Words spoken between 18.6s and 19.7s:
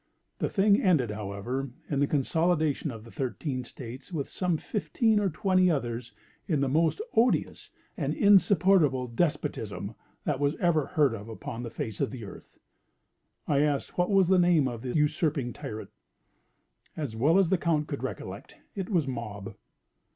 it was Mob.